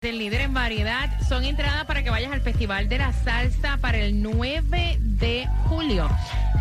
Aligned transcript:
Del 0.00 0.16
líder 0.18 0.40
en 0.40 0.54
variedad 0.54 1.10
son 1.28 1.44
entradas 1.44 1.84
para 1.84 2.02
que 2.02 2.08
vayas 2.08 2.32
al 2.32 2.40
Festival 2.40 2.88
de 2.88 2.96
la 2.96 3.12
Salsa 3.12 3.76
para 3.82 3.98
el 3.98 4.22
9 4.22 4.96
de 4.98 5.46
julio. 5.66 6.08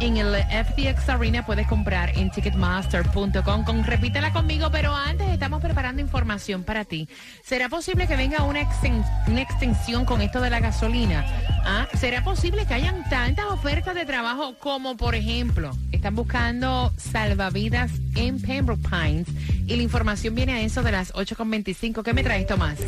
En 0.02 0.18
el 0.18 0.36
FTX 0.36 1.08
Arena 1.08 1.46
puedes 1.46 1.66
comprar 1.66 2.10
en 2.18 2.30
ticketmaster.com. 2.32 3.64
Con, 3.64 3.84
repítela 3.86 4.34
conmigo, 4.34 4.70
pero 4.72 4.94
antes 4.94 5.30
estamos 5.30 5.62
preparando 5.62 6.02
información 6.02 6.66
para 6.66 6.84
ti. 6.84 7.08
¿Será 7.42 7.70
posible 7.70 8.08
que 8.08 8.18
venga 8.18 8.44
una, 8.44 8.60
exten- 8.62 9.06
una 9.28 9.42
extensión 9.42 10.04
con 10.04 10.22
esto 10.22 10.42
de 10.42 10.50
la 10.50 10.60
gasolina? 10.60 11.26
¿Ah? 11.64 11.88
¿Será 11.98 12.26
posible 12.26 12.66
que 12.66 12.74
hayan 12.74 13.08
tantas 13.10 13.46
ofertas 13.46 13.96
de 13.96 14.06
trabajo 14.06 14.56
como, 14.60 14.98
por 14.98 15.16
ejemplo, 15.16 15.72
están 15.94 16.14
buscando 16.16 16.92
salvavidas 16.98 17.92
en 18.16 18.42
Pembroke 18.42 18.82
Pines? 18.90 19.28
Y 19.66 19.78
la 19.78 19.84
información 19.84 20.36
viene 20.36 20.54
a 20.56 20.60
eso 20.62 20.84
de 20.84 20.92
las 20.92 21.14
8.25. 21.14 22.04
¿Qué 22.04 22.14
me 22.14 22.24
traes, 22.24 22.46
Tomás? 22.48 22.80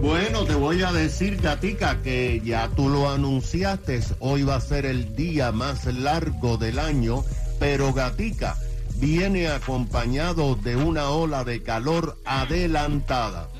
Bueno, 0.00 0.44
te 0.44 0.54
voy 0.54 0.82
a 0.82 0.92
decir, 0.92 1.40
Gatica, 1.40 2.02
que 2.02 2.40
ya 2.44 2.68
tú 2.68 2.88
lo 2.88 3.10
anunciaste, 3.10 4.00
hoy 4.20 4.42
va 4.42 4.56
a 4.56 4.60
ser 4.60 4.86
el 4.86 5.16
día 5.16 5.52
más 5.52 5.86
largo 5.86 6.56
del 6.56 6.78
año, 6.78 7.24
pero 7.58 7.92
Gatica 7.92 8.56
viene 8.96 9.48
acompañado 9.48 10.54
de 10.54 10.76
una 10.76 11.10
ola 11.10 11.44
de 11.44 11.62
calor 11.62 12.18
adelantada. 12.24 13.50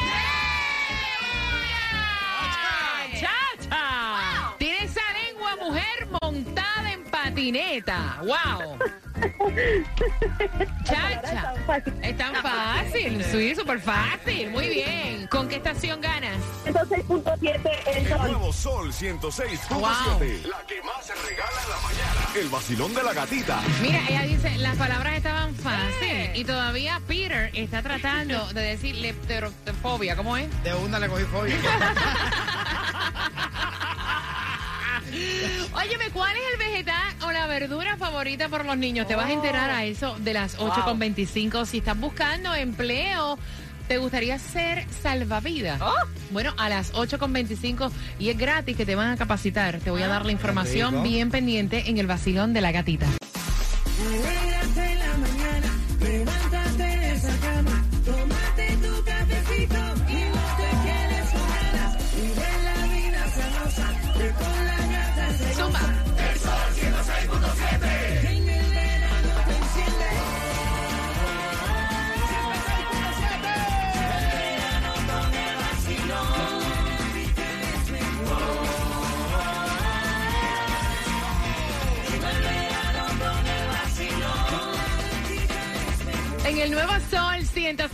¡Chacha! 3.14 4.54
Tiene 4.58 4.84
esa 4.84 5.02
lengua 5.14 5.56
mujer 5.66 6.08
patineta. 7.38 8.18
¡Wow! 8.22 8.80
¡Chacha! 10.84 11.22
Tan 11.22 11.66
fácil. 11.66 11.94
Es 12.02 12.18
tan 12.18 12.36
fácil, 12.36 13.24
sí, 13.26 13.56
súper 13.56 13.80
fácil. 13.80 14.50
Muy 14.50 14.70
bien. 14.70 15.28
¿Con 15.28 15.48
qué 15.48 15.58
estación 15.58 16.02
ganas? 16.02 16.36
106.7 16.66 17.62
el 17.86 17.98
El 17.98 18.10
sol. 18.10 18.18
nuevo 18.32 18.52
Sol 18.52 18.92
106.7. 18.92 19.70
Wow. 19.70 19.82
La 20.50 20.66
que 20.66 20.82
más 20.82 21.06
se 21.06 21.14
regala 21.14 21.62
en 21.64 21.70
la 21.70 21.78
mañana. 21.84 22.28
El 22.36 22.50
vacilón 22.50 22.96
de 22.96 23.04
la 23.04 23.14
gatita. 23.14 23.62
Mira, 23.84 24.02
ella 24.10 24.24
dice, 24.24 24.58
las 24.58 24.76
palabras 24.76 25.16
estaban 25.16 25.54
fáciles 25.54 26.36
y 26.36 26.44
todavía 26.44 27.00
Peter 27.08 27.52
está 27.54 27.84
tratando 27.84 28.48
de 28.54 28.62
decir 28.62 28.96
lepterofobia. 28.96 30.16
¿Cómo 30.16 30.38
es? 30.38 30.48
De 30.64 30.74
una 30.74 30.98
le 30.98 31.08
cogí 31.08 31.24
fobia. 31.26 31.56
Óyeme, 35.74 36.10
¿cuál 36.12 36.36
es 36.36 36.44
el 36.54 36.60
vegetal 36.60 37.07
la 37.48 37.60
verdura 37.60 37.96
favorita 37.98 38.50
por 38.50 38.66
los 38.66 38.78
niños? 38.78 39.08
Te 39.08 39.16
vas 39.16 39.28
a 39.28 39.32
enterar 39.32 39.70
a 39.70 39.86
eso 39.86 40.18
de 40.20 40.34
las 40.34 40.58
8.25. 40.58 41.66
Si 41.66 41.78
estás 41.78 41.98
buscando 41.98 42.54
empleo, 42.54 43.40
¿te 43.88 43.98
gustaría 43.98 44.38
ser 44.38 44.86
salvavidas? 44.90 45.80
Bueno, 46.32 46.54
a 46.58 46.68
las 46.68 46.94
8.25 46.94 47.90
y 48.20 48.30
es 48.30 48.38
gratis 48.38 48.76
que 48.76 48.86
te 48.86 48.96
van 48.96 49.12
a 49.12 49.18
capacitar. 49.18 49.80
Te 49.80 49.92
voy 49.92 50.02
a 50.02 50.08
dar 50.08 50.26
la 50.26 50.34
información 50.34 50.92
rico. 50.92 51.04
bien 51.04 51.32
pendiente 51.32 51.90
en 51.90 51.98
el 51.98 52.08
vacilón 52.08 52.54
de 52.54 52.62
la 52.62 52.72
gatita. 52.72 53.08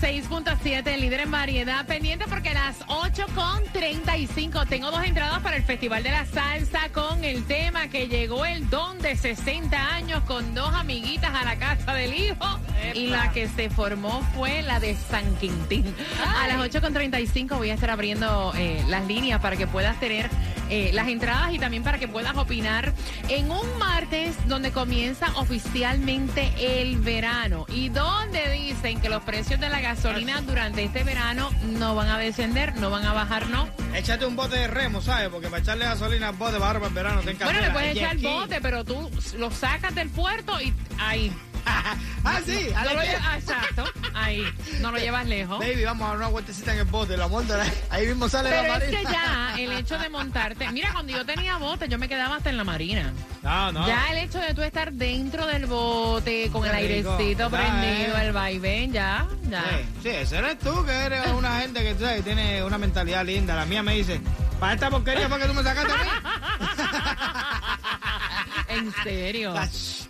106.7, 0.04 0.86
el 0.88 1.00
líder 1.00 1.22
en 1.22 1.32
variedad, 1.32 1.86
pendiente 1.86 2.26
porque 2.28 2.50
a 2.50 2.56
las 2.56 2.80
8.35 2.88 4.68
tengo 4.68 4.92
dos 4.92 5.02
entradas 5.02 5.40
para 5.40 5.56
el 5.56 5.64
Festival 5.64 6.04
de 6.04 6.12
la 6.12 6.26
Salsa 6.26 6.90
con 6.94 7.24
el 7.24 7.46
tema 7.46 7.88
que 7.88 8.10
llegó 8.10 8.46
el 8.46 8.70
don 8.70 9.00
de 9.00 9.16
60 9.16 9.96
años 9.96 10.22
con 10.24 10.54
dos 10.54 10.74
amiguitas 10.74 11.34
a 11.34 11.46
la 11.46 11.56
casa 11.56 11.94
del 11.94 12.14
hijo. 12.14 12.60
Y 12.94 13.08
la 13.08 13.32
que 13.32 13.48
se 13.48 13.70
formó 13.70 14.22
fue 14.36 14.62
la 14.62 14.82
de 14.82 14.94
San 14.94 15.38
Quintín. 15.38 15.96
A 16.38 16.50
las 16.50 16.58
8.35 16.58 17.56
voy 17.56 17.70
a 17.70 17.76
estar 17.76 17.90
abriendo 17.90 18.52
eh, 18.58 18.84
las 18.90 19.08
líneas 19.08 19.40
para 19.40 19.56
que 19.56 19.68
puedas 19.68 19.98
tener 20.02 20.30
eh, 20.70 20.92
las 20.94 21.08
entradas 21.08 21.54
y 21.54 21.60
también 21.60 21.84
para 21.84 22.00
que 22.00 22.08
puedas 22.08 22.36
opinar 22.38 22.94
en 23.30 23.52
un 23.52 23.78
martes 23.78 24.36
donde 24.48 24.72
comienza 24.72 25.28
oficialmente 25.36 26.54
el 26.58 26.98
verano 26.98 27.66
y 27.70 27.90
donde 27.90 28.52
dicen 28.52 29.00
que 29.02 29.10
los 29.10 29.24
precios 29.24 29.60
de 29.60 29.70
la 29.70 29.82
gasolina 29.82 30.42
durante 30.42 30.84
este 30.84 31.04
verano 31.04 31.50
no 31.80 31.96
van 31.96 32.10
a 32.10 32.18
descender, 32.18 32.76
no 32.78 32.90
van 32.90 33.06
a 33.06 33.14
bajar, 33.14 33.48
no. 33.50 33.68
Échate 33.94 34.26
un 34.26 34.36
bote 34.36 34.58
de 34.58 34.68
remo, 34.68 35.02
¿sabes? 35.02 35.30
Porque 35.30 35.48
para 35.48 35.62
echarle 35.62 35.86
gasolina 35.86 36.30
al 36.30 36.36
bote 36.36 36.58
barba 36.58 36.88
en 36.88 36.94
verano 36.94 37.22
te 37.22 37.32
encanta. 37.32 37.46
Bueno, 37.46 37.62
le 37.62 37.72
puedes 37.72 37.96
echar 37.96 38.18
bote, 38.18 38.60
pero 38.62 38.84
tú 38.84 39.10
lo 39.38 39.52
sacas 39.52 39.94
del 39.96 40.10
puerto 40.10 40.60
y 40.62 40.74
ahí. 40.98 41.32
ah, 42.24 42.40
sí, 42.46 42.52
llevas, 42.70 43.38
exacto, 43.38 43.84
ahí, 44.14 44.44
no 44.82 44.92
lo 44.92 44.98
llevas 44.98 45.26
lejos. 45.28 45.60
Baby, 45.60 45.84
vamos 45.86 46.06
a 46.06 46.08
dar 46.10 46.18
una 46.18 46.28
vueltecita 46.28 46.74
en 46.74 46.80
el 46.80 46.86
bote, 46.86 47.16
la 47.18 47.28
monta, 47.28 47.62
ahí 47.90 48.08
mismo 48.08 48.28
sale 48.30 48.50
la 48.50 48.62
Pero 48.62 48.74
es 48.74 48.80
marina. 48.80 49.00
que 49.00 49.06
ya 49.14 49.56
el 49.60 49.72
hecho 49.74 49.98
de 49.98 50.10
montarte, 50.10 50.72
mira, 50.72 50.92
cuando 50.94 51.14
yo 51.14 51.26
tenía 51.26 51.58
bote, 51.58 51.88
yo 51.88 51.98
me 51.98 52.08
quedaba 52.10 52.36
hasta 52.38 52.50
en 52.50 52.58
la 52.58 52.64
marina. 52.64 53.14
No, 53.42 53.72
no. 53.72 53.88
Ya 53.88 54.08
el 54.12 54.18
hecho 54.20 54.40
de 54.40 54.54
tú 54.54 54.62
estar 54.62 54.92
dentro 54.94 55.46
del 55.48 55.66
bote, 55.66 56.50
con 56.52 56.64
Qué 56.64 56.70
el 56.70 56.76
rico. 56.98 57.12
airecito 57.14 57.46
Ah, 57.46 57.50
prendido, 57.50 58.18
eh. 58.18 58.26
el 58.26 58.32
vaivén, 58.34 58.92
ya, 58.94 59.26
ya. 59.50 59.64
Sí, 59.64 59.86
sí, 60.04 60.10
ese 60.10 60.38
eres 60.38 60.60
tú, 60.60 60.86
que 60.86 60.92
eres 60.92 61.28
una 61.28 61.60
gente 61.62 61.82
que 61.84 61.94
tú 61.96 62.04
sabes, 62.06 62.24
tiene 62.24 62.64
una 62.64 62.78
mentalidad 62.78 63.26
linda. 63.26 63.56
La 63.56 63.66
mía 63.66 63.84
me 63.84 63.96
dice, 63.96 64.22
para 64.60 64.74
esta 64.74 64.90
porquería 64.90 65.28
fue 65.30 65.40
que 65.40 65.46
tú 65.46 65.54
me 65.54 65.64
sacaste 65.64 65.92
a 65.92 65.98
mí. 65.98 66.10
En 68.70 68.92
serio. 69.04 69.54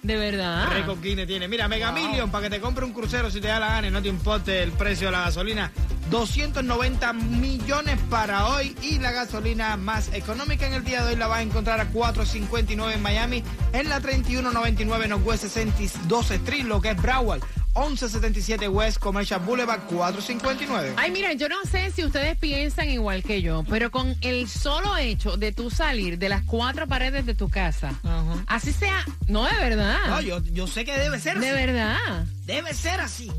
De 0.03 0.15
verdad. 0.17 0.67
Qué 0.69 0.75
Rico 0.75 0.97
Guinness 1.01 1.27
tiene. 1.27 1.47
Mira, 1.47 1.67
Mega 1.67 1.91
Million, 1.91 2.29
para 2.29 2.43
que 2.43 2.55
te 2.55 2.61
compre 2.61 2.85
un 2.85 2.91
crucero 2.91 3.31
si 3.31 3.41
te 3.41 3.47
da 3.47 3.59
la 3.59 3.69
gana 3.69 3.87
y 3.87 3.91
no 3.91 4.01
te 4.01 4.09
importe 4.09 4.61
el 4.61 4.73
precio 4.73 5.07
de 5.07 5.13
la 5.13 5.21
gasolina. 5.21 5.71
290 6.09 7.13
millones 7.13 7.97
para 8.09 8.47
hoy 8.47 8.75
y 8.81 8.99
la 8.99 9.11
gasolina 9.11 9.75
más 9.77 10.13
económica 10.13 10.67
en 10.67 10.73
el 10.73 10.83
día 10.83 11.03
de 11.03 11.11
hoy 11.11 11.15
la 11.15 11.27
vas 11.27 11.39
a 11.39 11.41
encontrar 11.41 11.79
a 11.79 11.91
4.59 11.91 12.93
en 12.93 13.01
Miami, 13.01 13.43
en 13.71 13.89
la 13.89 14.01
31.99 14.01 15.07
Northwest 15.07 15.43
62 15.43 16.31
Street, 16.31 16.65
lo 16.65 16.81
que 16.81 16.91
es 16.91 17.01
Broward, 17.01 17.41
11.77 17.73 18.71
West 18.71 18.99
Commercial 18.99 19.39
Boulevard, 19.39 19.81
4.59. 19.89 20.93
Ay, 20.97 21.11
mira, 21.11 21.33
yo 21.33 21.49
no 21.49 21.55
sé 21.69 21.91
si 21.91 22.03
ustedes 22.03 22.37
piensan 22.37 22.89
igual 22.89 23.23
que 23.23 23.41
yo, 23.41 23.63
pero 23.69 23.89
con 23.91 24.15
el 24.21 24.47
solo 24.47 24.95
hecho 24.97 25.37
de 25.37 25.51
tú 25.51 25.69
salir 25.71 26.17
de 26.19 26.29
las 26.29 26.43
cuatro 26.43 26.87
paredes 26.87 27.25
de 27.25 27.33
tu 27.33 27.49
casa, 27.49 27.93
así 28.47 28.71
sea, 28.73 29.03
no 29.27 29.45
de 29.45 29.55
verdad, 29.57 29.97
No, 30.07 30.21
yo, 30.21 30.41
yo 30.51 30.67
sé 30.67 30.85
que 30.85 30.97
debe 30.97 31.19
ser 31.19 31.39
de 31.39 31.49
así. 31.49 31.55
verdad. 31.65 32.25
Debe 32.45 32.73
ser 32.73 32.99
así. 33.01 33.31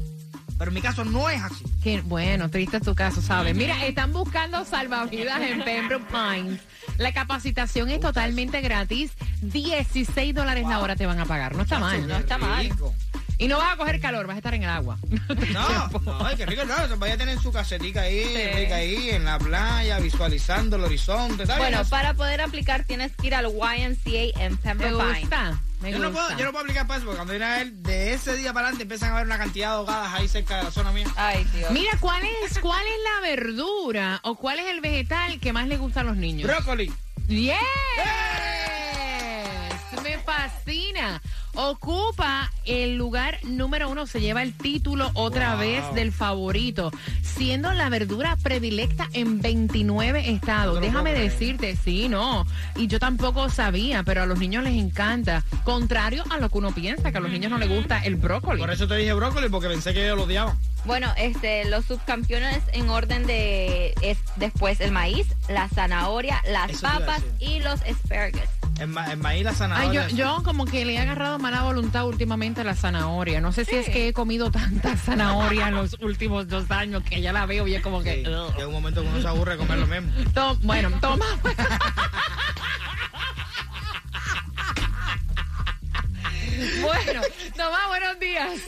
Pero 0.57 0.71
en 0.71 0.75
mi 0.75 0.81
caso 0.83 1.05
no 1.05 1.29
es 1.31 1.43
así. 1.43 1.65
Que, 1.83 2.01
bueno, 2.03 2.49
triste 2.49 2.77
es 2.77 2.83
tu 2.85 2.95
caso, 2.95 3.21
¿sabes? 3.21 3.57
Mira, 3.57 3.85
están 3.87 4.13
buscando 4.13 4.65
salvavidas 4.65 5.41
en 5.43 5.65
Pembroke 5.65 6.07
Pines. 6.07 6.61
La 6.97 7.13
capacitación 7.13 7.91
es 7.91 7.99
totalmente 7.99 8.61
gratis. 8.61 9.11
16 9.43 10.33
dólares 10.33 10.65
la 10.69 10.79
hora 10.79 10.95
te 10.95 11.07
van 11.07 11.19
a 11.19 11.25
pagar. 11.27 11.57
No 11.57 11.63
está 11.65 11.81
mal. 11.81 12.07
No 12.07 12.17
está 12.17 12.39
mal. 12.39 12.71
Y 13.39 13.49
no 13.49 13.59
vas 13.59 13.73
a 13.73 13.77
coger 13.77 14.01
calor, 14.01 14.27
vas 14.27 14.35
a 14.35 14.39
estar 14.39 14.55
en 14.55 14.63
el 14.63 14.71
agua. 14.71 14.97
No, 15.53 15.89
no, 15.89 16.27
ay, 16.27 16.37
qué 16.37 16.47
rico, 16.47 16.65
no, 16.65 16.75
vaya 16.99 17.15
a 17.15 17.17
tener 17.19 17.39
su 17.41 17.53
casetica 17.53 18.03
ahí, 18.03 18.25
Sí. 18.25 18.57
rica 18.59 18.77
ahí, 18.77 19.11
en 19.11 19.25
la 19.25 19.39
playa, 19.39 19.99
visualizando 19.99 20.77
el 20.77 20.85
horizonte. 20.85 21.43
¿está 21.45 21.57
bien? 21.57 21.69
Bueno, 21.71 21.85
para 21.89 22.15
poder 22.15 22.41
aplicar 22.41 22.85
tienes 22.85 23.13
que 23.17 23.27
ir 23.29 23.35
al 23.35 23.47
YMCA 23.47 24.41
en 24.43 24.53
¿Me 24.53 24.57
Pembroke 24.59 25.03
Pines. 25.05 25.21
gusta? 25.21 25.61
Me 25.81 25.91
yo 25.93 25.99
no, 25.99 26.09
gusta. 26.11 26.27
puedo, 26.27 26.39
yo 26.39 26.45
no 26.47 26.51
puedo 26.53 26.63
aplicar 26.65 26.87
para 26.87 26.99
eso, 26.99 27.07
porque 27.07 27.17
cuando 27.19 27.33
viene 27.33 27.45
a 27.45 27.61
él, 27.61 27.83
de 27.83 28.15
ese 28.15 28.37
día 28.37 28.53
para 28.53 28.67
adelante 28.69 28.83
empiezan 28.85 29.11
a 29.11 29.15
haber 29.15 29.27
una 29.27 29.39
cantidad 29.39 29.69
de 29.69 29.75
ahogadas 29.75 30.15
ahí 30.15 30.29
cerca 30.29 30.57
de 30.59 30.63
la 30.65 30.71
zona 30.71 30.93
mía. 30.93 31.07
Ay, 31.17 31.45
Dios. 31.55 31.71
Mira, 31.73 31.93
¿cuál 32.01 32.23
es, 32.45 32.59
¿cuál 32.61 32.83
es 32.87 32.95
la 33.15 33.29
verdura 33.29 34.21
o 34.23 34.37
cuál 34.37 34.61
es 34.61 34.67
el 34.67 34.81
vegetal 34.81 35.39
que 35.41 35.53
más 35.53 35.67
le 35.69 35.77
gusta 35.77 36.01
a 36.01 36.05
los 36.05 36.17
niños? 36.17 36.49
Brócoli. 36.49 36.93
¡Yes! 37.29 37.57
Me 40.03 40.19
fascina. 40.19 41.21
Ocupa 41.57 42.51
el 42.65 42.97
lugar 42.97 43.39
número 43.45 43.89
uno, 43.89 44.07
se 44.07 44.21
lleva 44.21 44.43
el 44.43 44.53
título 44.55 45.11
otra 45.15 45.53
Wow. 45.55 45.61
vez 45.61 45.95
del 45.95 46.13
favorito, 46.13 46.91
siendo 47.23 47.73
la 47.73 47.89
verdura 47.89 48.37
predilecta 48.43 49.09
en 49.13 49.41
29 49.41 50.31
estados. 50.31 50.75
No 50.77 50.81
Déjame 50.81 51.13
decirte, 51.13 51.77
sí, 51.77 52.09
no. 52.09 52.47
Y 52.77 52.87
yo 52.87 52.99
tampoco 52.99 53.49
sabía, 53.51 54.03
pero 54.03 54.23
a 54.23 54.27
los 54.27 54.39
niños 54.39 54.65
les 54.65 54.75
encanta. 54.75 55.45
Contrario 55.65 56.25
a 56.31 56.39
lo 56.39 56.49
que 56.49 56.59
uno 56.59 56.73
piensa, 56.75 57.13
que 57.13 57.19
a 57.19 57.21
los 57.21 57.31
niños 57.31 57.51
no 57.51 57.59
les 57.59 57.69
gusta 57.69 57.99
el 57.99 58.17
brócoli. 58.17 58.61
Por 58.61 58.71
eso 58.71 58.89
te 58.89 58.97
dije 58.97 59.13
brócoli, 59.13 59.49
porque 59.49 59.69
pensé 59.69 59.93
que 59.93 60.05
ellos 60.05 60.17
lo 60.17 60.25
odiaban. 60.25 60.57
Bueno, 60.85 61.13
este, 61.17 61.65
los 61.71 61.87
subcampeones 61.87 62.63
en 62.73 62.91
orden 62.91 63.27
de 63.27 63.95
es 64.03 64.19
después 64.37 64.81
el 64.81 64.93
maíz, 64.93 65.27
la 65.49 65.69
zanahoria, 65.69 66.43
las 66.51 66.73
Eso 66.73 66.83
papas 66.83 67.23
y 67.41 67.61
los 67.61 67.81
asparagus. 67.83 68.43
El, 68.81 68.89
ma- 68.89 69.13
el 69.13 69.19
maíz, 69.19 69.45
la 69.45 69.51
Ay, 69.51 69.57
zanahoria. 69.57 70.09
yo, 70.09 70.17
yo 70.17 70.43
como 70.43 70.65
que 70.65 70.85
le 70.85 70.95
he 70.95 70.99
agarrado 70.99 71.39
mala 71.39 71.63
voluntad 71.63 72.07
últimamente 72.07 72.63
a 72.63 72.65
la 72.65 72.75
zanahoria. 72.75 73.41
No 73.41 73.53
sé 73.53 73.65
si 73.65 73.77
es 73.77 73.89
que 73.89 74.09
he 74.09 74.13
comido 74.13 74.51
tanta 74.51 74.97
zanahoria 74.97 75.69
en 75.69 75.75
los 75.77 75.97
últimos 76.01 76.49
dos 76.49 76.69
años 76.71 77.03
que 77.05 77.21
ya 77.21 77.33
la 77.33 77.47
veo 77.47 77.69
y 77.69 77.75
es 77.77 77.83
como 77.83 77.99
Sí, 78.03 78.07
que... 78.07 78.17
llega 78.19 78.67
un 78.67 78.73
momento 78.73 79.03
que 79.03 79.09
uno 79.09 79.21
se 79.23 79.29
aburre 79.29 79.53
de 79.53 79.59
comer 79.59 79.79
lo 79.79 79.87
mismo. 79.87 80.11
Bueno, 80.63 80.91
toma. 81.01 81.25
bueno, 86.83 87.21
toma, 87.57 87.79
buenos 87.89 88.21
días. 88.21 88.61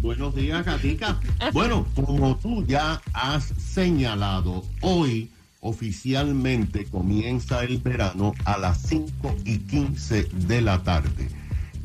Buenos 0.00 0.34
días, 0.34 0.64
Gatica. 0.64 1.18
Bueno, 1.52 1.86
como 1.94 2.36
tú 2.38 2.64
ya 2.66 3.00
has 3.12 3.52
señalado, 3.58 4.64
hoy 4.80 5.30
oficialmente 5.60 6.86
comienza 6.86 7.62
el 7.64 7.78
verano 7.78 8.34
a 8.44 8.58
las 8.58 8.82
5 8.82 9.36
y 9.44 9.58
15 9.58 10.24
de 10.46 10.60
la 10.60 10.82
tarde. 10.82 11.28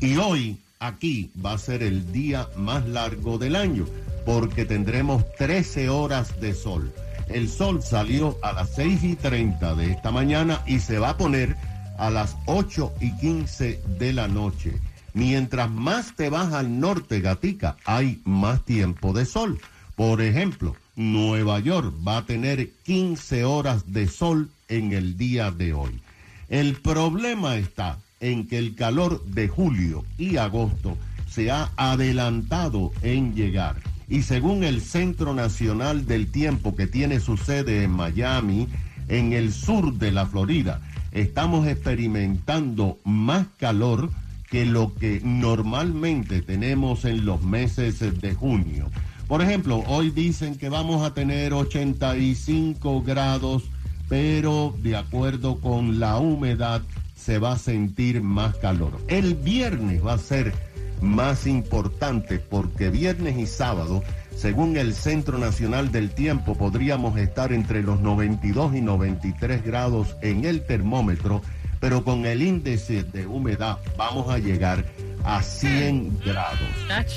Y 0.00 0.16
hoy 0.16 0.58
aquí 0.78 1.30
va 1.44 1.52
a 1.52 1.58
ser 1.58 1.82
el 1.82 2.12
día 2.12 2.48
más 2.56 2.86
largo 2.86 3.38
del 3.38 3.56
año 3.56 3.86
porque 4.24 4.64
tendremos 4.64 5.24
13 5.36 5.88
horas 5.88 6.40
de 6.40 6.54
sol. 6.54 6.92
El 7.28 7.48
sol 7.48 7.82
salió 7.82 8.38
a 8.42 8.52
las 8.52 8.74
6 8.74 9.04
y 9.04 9.16
30 9.16 9.74
de 9.74 9.92
esta 9.92 10.10
mañana 10.10 10.62
y 10.66 10.80
se 10.80 10.98
va 10.98 11.10
a 11.10 11.16
poner 11.16 11.56
a 11.98 12.10
las 12.10 12.36
8 12.46 12.94
y 13.00 13.16
15 13.16 13.80
de 13.98 14.12
la 14.12 14.28
noche. 14.28 14.74
Mientras 15.14 15.70
más 15.70 16.14
te 16.14 16.28
vas 16.28 16.52
al 16.52 16.78
norte, 16.78 17.20
Gatica, 17.20 17.76
hay 17.84 18.20
más 18.24 18.64
tiempo 18.64 19.12
de 19.12 19.24
sol. 19.24 19.58
Por 19.94 20.20
ejemplo, 20.20 20.76
Nueva 20.96 21.60
York 21.60 21.94
va 22.06 22.18
a 22.18 22.26
tener 22.26 22.70
15 22.84 23.44
horas 23.44 23.92
de 23.92 24.08
sol 24.08 24.50
en 24.68 24.92
el 24.92 25.16
día 25.18 25.50
de 25.50 25.74
hoy. 25.74 26.00
El 26.48 26.76
problema 26.76 27.56
está 27.56 27.98
en 28.20 28.46
que 28.46 28.58
el 28.58 28.74
calor 28.74 29.22
de 29.26 29.46
julio 29.48 30.04
y 30.16 30.38
agosto 30.38 30.96
se 31.28 31.50
ha 31.50 31.70
adelantado 31.76 32.92
en 33.02 33.34
llegar. 33.34 33.76
Y 34.08 34.22
según 34.22 34.64
el 34.64 34.80
Centro 34.80 35.34
Nacional 35.34 36.06
del 36.06 36.28
Tiempo 36.28 36.74
que 36.74 36.86
tiene 36.86 37.20
su 37.20 37.36
sede 37.36 37.82
en 37.82 37.90
Miami, 37.90 38.68
en 39.08 39.32
el 39.34 39.52
sur 39.52 39.92
de 39.94 40.12
la 40.12 40.26
Florida, 40.26 40.80
estamos 41.12 41.66
experimentando 41.66 42.98
más 43.04 43.46
calor 43.58 44.10
que 44.50 44.64
lo 44.64 44.94
que 44.94 45.20
normalmente 45.22 46.40
tenemos 46.40 47.04
en 47.04 47.26
los 47.26 47.42
meses 47.42 47.98
de 48.00 48.34
junio. 48.34 48.90
Por 49.28 49.42
ejemplo, 49.42 49.82
hoy 49.88 50.10
dicen 50.10 50.56
que 50.56 50.68
vamos 50.68 51.04
a 51.04 51.12
tener 51.12 51.52
85 51.52 53.02
grados, 53.02 53.64
pero 54.08 54.72
de 54.78 54.96
acuerdo 54.96 55.60
con 55.60 55.98
la 55.98 56.18
humedad 56.18 56.82
se 57.16 57.40
va 57.40 57.52
a 57.52 57.58
sentir 57.58 58.22
más 58.22 58.54
calor. 58.56 58.92
El 59.08 59.34
viernes 59.34 60.04
va 60.04 60.12
a 60.12 60.18
ser 60.18 60.54
más 61.00 61.48
importante 61.48 62.38
porque 62.38 62.88
viernes 62.88 63.36
y 63.36 63.46
sábado, 63.46 64.04
según 64.36 64.76
el 64.76 64.94
Centro 64.94 65.38
Nacional 65.38 65.90
del 65.90 66.10
Tiempo, 66.10 66.54
podríamos 66.54 67.18
estar 67.18 67.52
entre 67.52 67.82
los 67.82 68.00
92 68.00 68.76
y 68.76 68.80
93 68.80 69.64
grados 69.64 70.16
en 70.22 70.44
el 70.44 70.64
termómetro, 70.64 71.42
pero 71.80 72.04
con 72.04 72.26
el 72.26 72.42
índice 72.42 73.02
de 73.02 73.26
humedad 73.26 73.78
vamos 73.98 74.30
a 74.30 74.38
llegar 74.38 74.84
a 75.24 75.42
100 75.42 76.20
grados. 76.24 76.60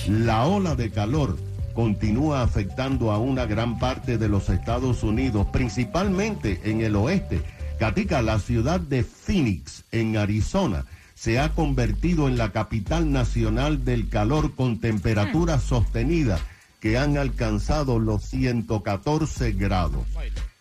La 0.07 0.47
ola 0.47 0.75
de 0.75 0.89
calor 0.89 1.37
continúa 1.79 2.41
afectando 2.41 3.13
a 3.13 3.19
una 3.19 3.45
gran 3.45 3.79
parte 3.79 4.17
de 4.17 4.27
los 4.27 4.49
Estados 4.49 5.01
Unidos, 5.01 5.47
principalmente 5.47 6.59
en 6.65 6.81
el 6.81 6.93
oeste. 6.97 7.41
Katika, 7.79 8.21
la 8.21 8.37
ciudad 8.39 8.81
de 8.81 9.05
Phoenix, 9.05 9.85
en 9.93 10.17
Arizona, 10.17 10.85
se 11.15 11.39
ha 11.39 11.53
convertido 11.53 12.27
en 12.27 12.37
la 12.37 12.51
capital 12.51 13.13
nacional 13.13 13.85
del 13.85 14.09
calor 14.09 14.55
con 14.55 14.81
temperaturas 14.81 15.63
sostenidas 15.63 16.41
que 16.81 16.97
han 16.97 17.17
alcanzado 17.17 17.97
los 17.97 18.25
114 18.25 19.53
grados. 19.53 20.05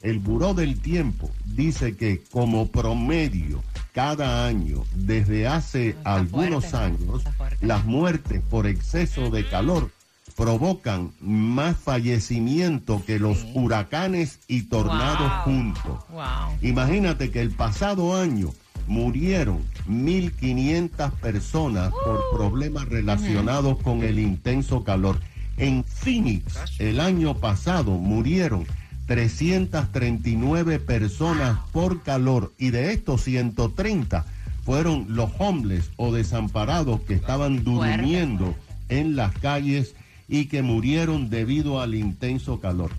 El 0.01 0.21
Buró 0.21 0.55
del 0.55 0.81
Tiempo 0.81 1.29
dice 1.45 1.97
que 1.97 2.23
como 2.31 2.69
promedio 2.69 3.65
cada 3.93 4.47
año 4.47 4.85
desde 4.95 5.49
hace 5.49 5.97
algunos 6.05 6.67
fuerte, 6.67 7.03
años 7.03 7.25
las 7.61 7.85
muertes 7.87 8.41
por 8.49 8.69
exceso 8.69 9.31
de 9.31 9.45
calor 9.49 9.91
provocan 10.39 11.11
más 11.21 11.77
fallecimiento 11.77 13.03
que 13.05 13.19
los 13.19 13.45
huracanes 13.55 14.39
y 14.47 14.63
tornados 14.63 15.29
Wow. 15.29 15.43
juntos. 15.45 15.99
Wow. 16.11 16.59
Imagínate 16.63 17.33
que 17.33 17.41
el 17.41 17.51
pasado 17.51 18.17
año 18.17 18.55
murieron 18.87 19.59
1.500 19.89 21.11
personas 21.15 21.93
por 22.05 22.21
problemas 22.33 22.89
relacionados 22.89 23.79
con 23.83 24.05
el 24.05 24.21
intenso 24.21 24.85
calor. 24.85 25.19
En 25.57 25.83
Phoenix, 25.83 26.55
el 26.79 27.01
año 27.01 27.35
pasado 27.35 27.91
murieron 27.91 28.65
339 29.07 30.79
personas 30.79 31.59
por 31.73 32.05
calor 32.05 32.55
y 32.59 32.71
de 32.71 32.93
estos 32.93 33.23
130 33.25 34.25
fueron 34.65 35.07
los 35.09 35.31
homeless 35.39 35.91
o 35.97 36.13
desamparados 36.13 37.01
que 37.01 37.15
estaban 37.15 37.65
durmiendo 37.65 38.55
en 38.89 39.17
las 39.17 39.33
calles 39.39 39.97
y 40.29 40.47
que 40.47 40.63
murieron 40.63 41.31
debido 41.31 41.81
al 41.81 41.95
intenso 41.95 42.61
calor. 42.61 42.91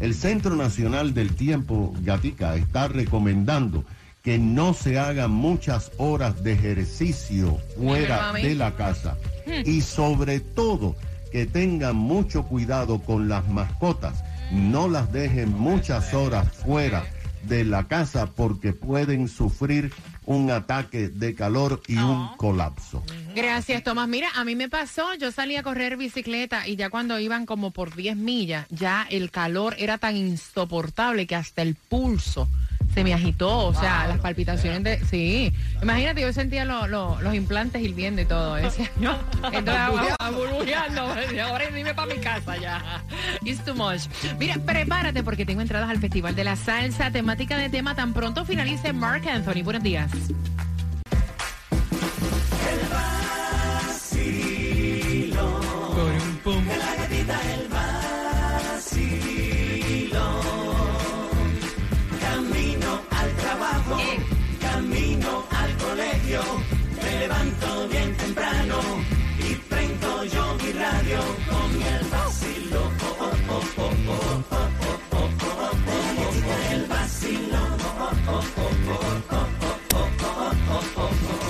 El 0.00 0.14
Centro 0.14 0.56
Nacional 0.56 1.12
del 1.12 1.34
Tiempo, 1.34 1.94
Gatica, 2.02 2.56
está 2.56 2.88
recomendando 2.88 3.84
que 4.22 4.38
no 4.38 4.74
se 4.74 4.98
hagan 4.98 5.30
muchas 5.30 5.92
horas 5.98 6.42
de 6.42 6.52
ejercicio 6.52 7.58
fuera 7.76 8.32
de 8.32 8.54
la 8.54 8.74
casa 8.74 9.16
y 9.64 9.80
sobre 9.80 10.40
todo 10.40 10.96
que 11.32 11.46
tengan 11.46 11.96
mucho 11.96 12.44
cuidado 12.44 13.00
con 13.00 13.28
las 13.28 13.48
mascotas. 13.48 14.24
No 14.50 14.88
las 14.88 15.12
dejen 15.12 15.52
muchas 15.52 16.14
horas 16.14 16.50
fuera 16.52 17.04
de 17.48 17.64
la 17.64 17.88
casa 17.88 18.26
porque 18.26 18.72
pueden 18.72 19.28
sufrir 19.28 19.92
un 20.26 20.50
ataque 20.50 21.08
de 21.08 21.34
calor 21.34 21.82
y 21.88 21.96
un 21.96 22.36
colapso. 22.36 23.02
Gracias, 23.34 23.82
Tomás. 23.82 24.08
Mira, 24.08 24.28
a 24.34 24.44
mí 24.44 24.54
me 24.54 24.68
pasó, 24.68 25.14
yo 25.14 25.32
salí 25.32 25.56
a 25.56 25.62
correr 25.62 25.96
bicicleta 25.96 26.68
y 26.68 26.76
ya 26.76 26.90
cuando 26.90 27.18
iban 27.18 27.46
como 27.46 27.70
por 27.70 27.94
10 27.94 28.16
millas, 28.16 28.66
ya 28.68 29.06
el 29.10 29.30
calor 29.30 29.74
era 29.78 29.98
tan 29.98 30.16
insoportable 30.16 31.26
que 31.26 31.34
hasta 31.34 31.62
el 31.62 31.74
pulso 31.74 32.48
se 32.94 33.04
me 33.04 33.14
agitó, 33.14 33.66
o 33.66 33.74
sea, 33.74 34.06
las 34.08 34.18
palpitaciones 34.18 34.82
de... 34.82 34.98
Sí, 35.04 35.52
imagínate, 35.82 36.20
yo 36.22 36.32
sentía 36.32 36.64
lo- 36.64 36.86
lo- 36.88 37.20
los 37.20 37.34
implantes 37.34 37.82
hirviendo 37.82 38.22
y 38.22 38.24
todo. 38.24 38.54
Decía, 38.56 38.90
yo, 39.00 39.12
entonces, 39.52 40.14
ah, 40.18 40.30
burbujeando, 40.30 41.14
decía, 41.14 41.46
ahora 41.48 41.64
dime 41.70 41.94
para 41.94 42.12
mi 42.14 42.20
casa 42.20 42.56
ya. 42.56 43.02
It's 43.44 43.64
too 43.64 43.74
much. 43.74 44.02
Mira, 44.38 44.56
prepárate 44.56 45.22
porque 45.22 45.46
tengo 45.46 45.60
entradas 45.60 45.90
al 45.90 45.98
Festival 45.98 46.34
de 46.34 46.44
la 46.44 46.56
Salsa, 46.56 47.10
temática 47.10 47.56
de 47.56 47.68
tema 47.68 47.94
tan 47.94 48.12
pronto 48.12 48.44
finalice 48.44 48.92
Mark 48.92 49.28
Anthony. 49.28 49.62
Buenos 49.62 49.82
días. 49.82 50.10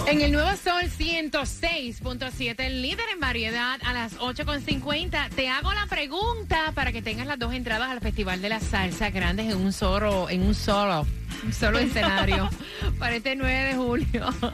En 0.08 0.22
el 0.22 0.32
Nuevo 0.32 0.48
Sol 0.56 0.84
106.7, 0.84 2.54
el 2.60 2.80
líder 2.80 3.04
en 3.12 3.20
variedad 3.20 3.78
a 3.84 3.92
las 3.92 4.16
8.50. 4.18 5.28
Te 5.28 5.50
hago 5.50 5.70
la 5.74 5.84
pregunta 5.84 6.72
para 6.74 6.92
que 6.92 7.02
tengas 7.02 7.26
las 7.26 7.38
dos 7.38 7.52
entradas 7.52 7.90
al 7.90 8.00
Festival 8.00 8.40
de 8.40 8.48
la 8.48 8.58
Salsa 8.58 9.10
Grandes 9.10 9.52
en 9.52 9.58
un 9.58 9.70
solo, 9.70 10.30
en 10.30 10.44
un 10.44 10.54
solo, 10.54 11.06
un 11.44 11.52
solo 11.52 11.78
escenario 11.78 12.48
para 12.98 13.16
este 13.16 13.36
9 13.36 13.64
de 13.64 13.74
julio. 13.74 14.34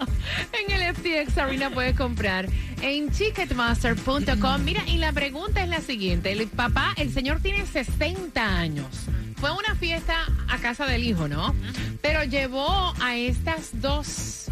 En 0.67 0.73
el 0.73 0.93
FTX 0.93 1.39
Arena 1.39 1.71
puedes 1.71 1.97
comprar 1.97 2.49
en 2.83 3.11
ticketmaster.com. 3.11 4.65
Mira, 4.65 4.83
y 4.89 4.99
la 4.99 5.13
pregunta 5.13 5.63
es 5.63 5.69
la 5.69 5.83
siguiente. 5.83 6.33
El 6.33 6.49
papá, 6.49 6.95
el 6.97 7.13
señor 7.13 7.39
tiene 7.41 7.65
60 7.65 8.43
años. 8.45 8.89
Fue 9.37 9.53
una 9.53 9.77
fiesta 9.77 10.27
a 10.49 10.59
casa 10.59 10.87
del 10.87 11.05
hijo, 11.05 11.29
¿no? 11.29 11.55
Pero 12.03 12.25
llevó 12.25 12.93
a 13.01 13.15
estas 13.15 13.81
dos 13.81 14.44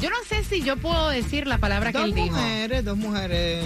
yo 0.00 0.10
no 0.10 0.16
sé 0.28 0.44
si 0.44 0.62
yo 0.62 0.76
puedo 0.76 1.08
decir 1.10 1.46
la 1.46 1.58
palabra 1.58 1.92
que 1.92 1.98
Dos 1.98 2.08
él 2.08 2.14
dijo. 2.14 2.26
mujeres, 2.36 2.84
dos 2.84 2.96
mujeres. 2.96 3.64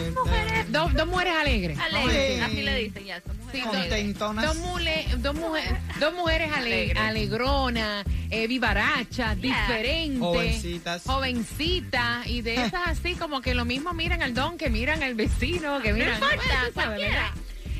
Dos, 0.70 0.94
dos 0.94 1.06
mujeres 1.06 1.34
alegres. 1.38 1.78
Alegre, 1.78 2.36
Sí. 2.36 2.40
así 2.40 2.62
le 2.62 2.76
dicen 2.84 3.04
ya. 3.04 3.20
son 3.26 3.36
mujeres 3.38 3.62
Sí, 3.62 3.68
alegres. 3.68 3.88
Contentonas. 3.88 4.44
Dos, 4.46 4.56
mule- 4.58 5.06
dos, 5.18 5.34
mujer- 5.34 5.76
dos 6.00 6.14
mujeres 6.14 6.50
ale- 6.54 6.74
Alegres. 6.74 7.02
alegronas, 7.02 8.04
eh, 8.30 8.46
vivarachas, 8.46 9.40
diferentes. 9.40 10.18
Jovencitas. 10.20 11.02
Jovencitas. 11.04 12.26
Y 12.26 12.40
de 12.42 12.54
esas 12.74 12.88
así 12.88 13.14
como 13.14 13.40
que 13.42 13.54
lo 13.54 13.64
mismo 13.64 13.92
miran 13.92 14.22
al 14.22 14.32
don 14.34 14.56
que 14.56 14.70
miran 14.70 15.02
al 15.02 15.14
vecino, 15.14 15.80
que 15.82 15.92
miran. 15.92 16.14
importa, 16.14 16.36
tú 16.36 16.48
sabes, 16.48 16.72
cualquiera. 16.72 17.32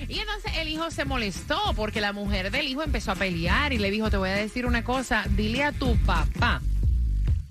Y 0.09 0.19
entonces 0.19 0.53
el 0.59 0.69
hijo 0.69 0.91
se 0.91 1.05
molestó 1.05 1.59
porque 1.77 2.01
la 2.01 2.13
mujer 2.13 2.51
del 2.51 2.67
hijo 2.67 2.83
empezó 2.83 3.13
a 3.13 3.15
pelear 3.15 3.73
y 3.73 3.79
le 3.79 3.91
dijo, 3.91 4.11
te 4.11 4.17
voy 4.17 4.31
a 4.31 4.35
decir 4.35 4.67
una 4.67 4.83
cosa, 4.85 5.25
dile 5.31 5.65
a 5.65 5.73
tu 5.73 5.97
papá 6.05 6.61